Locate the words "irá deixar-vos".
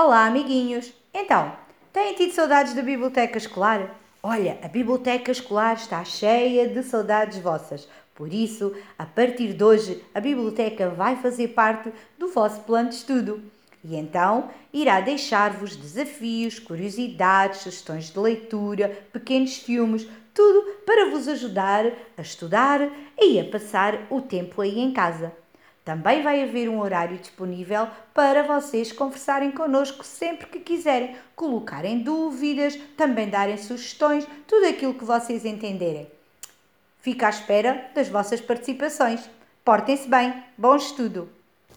14.72-15.74